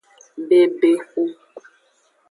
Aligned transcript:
Bebexu. 0.47 1.23